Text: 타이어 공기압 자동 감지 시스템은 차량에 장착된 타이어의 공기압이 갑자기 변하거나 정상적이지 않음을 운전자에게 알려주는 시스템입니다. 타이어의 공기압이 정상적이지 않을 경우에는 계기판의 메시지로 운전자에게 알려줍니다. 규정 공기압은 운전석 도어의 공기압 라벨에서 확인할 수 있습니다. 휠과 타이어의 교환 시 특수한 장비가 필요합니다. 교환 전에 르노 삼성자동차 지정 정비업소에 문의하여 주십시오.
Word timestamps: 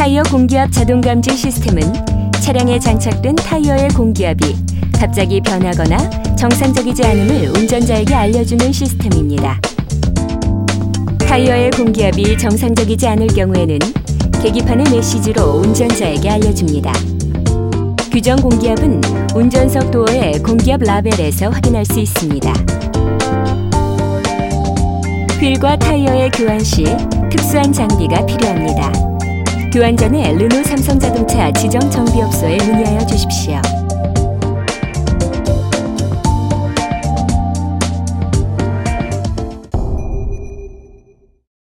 타이어 0.00 0.22
공기압 0.22 0.72
자동 0.72 1.02
감지 1.02 1.36
시스템은 1.36 1.82
차량에 2.40 2.78
장착된 2.78 3.36
타이어의 3.36 3.90
공기압이 3.90 4.56
갑자기 4.98 5.42
변하거나 5.42 5.98
정상적이지 6.36 7.04
않음을 7.04 7.48
운전자에게 7.50 8.14
알려주는 8.14 8.72
시스템입니다. 8.72 9.60
타이어의 11.18 11.72
공기압이 11.72 12.38
정상적이지 12.38 13.08
않을 13.08 13.26
경우에는 13.26 13.78
계기판의 14.42 14.86
메시지로 14.90 15.42
운전자에게 15.42 16.30
알려줍니다. 16.30 16.94
규정 18.10 18.38
공기압은 18.38 19.02
운전석 19.34 19.90
도어의 19.90 20.42
공기압 20.42 20.80
라벨에서 20.82 21.50
확인할 21.50 21.84
수 21.84 22.00
있습니다. 22.00 22.50
휠과 25.42 25.76
타이어의 25.76 26.30
교환 26.30 26.58
시 26.60 26.84
특수한 27.28 27.70
장비가 27.70 28.24
필요합니다. 28.24 29.09
교환 29.72 29.96
전에 29.96 30.32
르노 30.32 30.64
삼성자동차 30.64 31.52
지정 31.52 31.80
정비업소에 31.90 32.56
문의하여 32.56 33.06
주십시오. 33.06 33.60